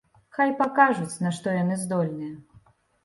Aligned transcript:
Хай 0.37 0.53
пакажуць 0.61 1.21
на 1.25 1.33
што 1.41 1.53
яны 1.61 1.79
здольныя. 1.85 2.69